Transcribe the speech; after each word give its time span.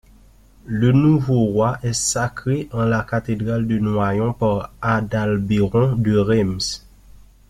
Le 0.65 0.91
nouveau 0.93 1.45
roi 1.45 1.77
est 1.83 1.93
sacré 1.93 2.67
en 2.73 2.85
la 2.85 3.03
cathédrale 3.03 3.67
de 3.67 3.77
Noyon 3.77 4.33
par 4.33 4.73
Adalbéron 4.81 5.95
de 5.95 6.17
Reims. 6.17 6.87